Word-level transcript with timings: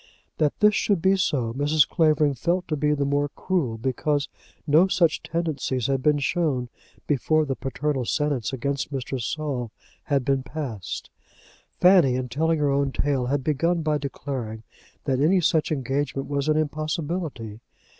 That 0.39 0.61
this 0.61 0.73
should 0.73 0.99
be 0.99 1.15
so 1.15 1.53
Mrs. 1.53 1.87
Clavering 1.87 2.33
felt 2.33 2.67
to 2.69 2.75
be 2.75 2.93
the 2.95 3.05
more 3.05 3.29
cruel, 3.29 3.77
because 3.77 4.29
no 4.65 4.87
such 4.87 5.21
tendencies 5.21 5.85
had 5.85 6.01
been 6.01 6.17
shown 6.17 6.69
before 7.05 7.45
the 7.45 7.55
paternal 7.55 8.03
sentence 8.05 8.51
against 8.51 8.91
Mr. 8.91 9.21
Saul 9.21 9.71
had 10.05 10.25
been 10.25 10.41
passed. 10.41 11.11
Fanny 11.79 12.15
in 12.15 12.29
telling 12.29 12.57
her 12.57 12.71
own 12.71 12.91
tale 12.91 13.27
had 13.27 13.43
begun 13.43 13.83
by 13.83 13.99
declaring 13.99 14.63
that 15.03 15.19
any 15.19 15.39
such 15.39 15.69
an 15.69 15.77
engagement 15.77 16.27
was 16.27 16.47
an 16.49 16.57
impossibility. 16.57 17.59